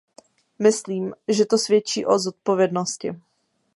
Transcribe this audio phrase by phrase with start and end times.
[0.59, 3.13] Myslím, že to svědčí o zodpovědnosti.